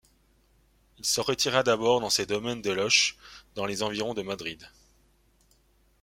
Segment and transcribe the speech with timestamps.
[0.97, 3.17] Il se retira d'abord dans ses domaines de Loeches,
[3.53, 4.67] dans les environs de Madrid.